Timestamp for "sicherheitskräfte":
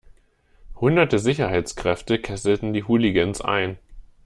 1.19-2.17